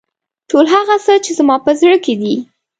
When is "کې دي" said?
2.05-2.35